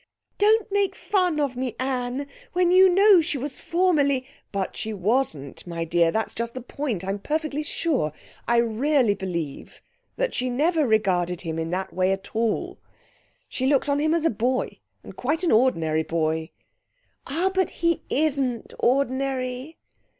"Don't 0.39 0.71
make 0.71 0.95
fun 0.95 1.39
of 1.39 1.55
me, 1.55 1.75
Anne, 1.77 2.25
when 2.53 2.71
you 2.71 2.89
know 2.89 3.21
she 3.21 3.37
was 3.37 3.59
formerly" 3.59 4.25
"But 4.51 4.75
she 4.75 4.93
wasn't, 4.93 5.67
my 5.67 5.85
dear. 5.85 6.09
That's 6.09 6.33
just 6.33 6.55
the 6.55 6.61
point. 6.61 7.05
I'm 7.05 7.19
perfectly 7.19 7.61
sure, 7.61 8.11
I 8.47 8.57
really 8.57 9.13
believe, 9.13 9.79
that 10.15 10.33
she 10.33 10.49
never 10.49 10.87
regarded 10.87 11.41
him 11.41 11.59
in 11.59 11.69
that 11.69 11.93
way 11.93 12.11
at 12.11 12.35
all. 12.35 12.79
She 13.47 13.67
looks 13.67 13.87
on 13.87 13.99
him 13.99 14.15
as 14.15 14.25
a 14.25 14.31
boy, 14.31 14.79
and 15.03 15.15
quite 15.15 15.43
an 15.43 15.51
ordinary 15.51 16.01
boy." 16.01 16.49
"Ah, 17.27 17.51
but 17.53 17.69
he 17.69 18.01
isn't 18.09 18.73
ordinary!" 18.79 19.77